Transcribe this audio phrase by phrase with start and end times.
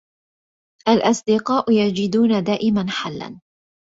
[0.87, 3.39] الأصدقاء يجدون دائما حلاّ.